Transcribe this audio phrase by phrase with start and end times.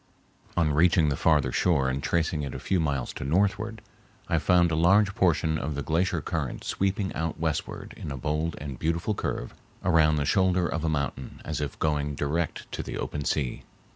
[0.57, 3.83] On reaching the farther shore and tracing it a few miles to northward,
[4.27, 8.55] I found a large portion of the glacier current sweeping out westward in a bold
[8.59, 9.53] and beautiful curve
[9.85, 13.61] around the shoulder of a mountain as if going direct to the open sea.